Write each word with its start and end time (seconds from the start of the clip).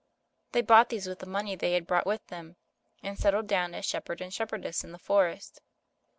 They 0.53 0.63
bought 0.63 0.89
these 0.89 1.05
with 1.05 1.19
the 1.19 1.27
money 1.27 1.55
they 1.55 1.73
had 1.73 1.85
brought 1.85 2.07
with 2.07 2.25
them, 2.25 2.55
and 3.03 3.19
settled 3.19 3.45
down 3.45 3.75
as 3.75 3.85
shepherd 3.85 4.19
and 4.19 4.33
shepherdess 4.33 4.83
in 4.83 4.93
the 4.93 4.97
forest. 4.97 5.61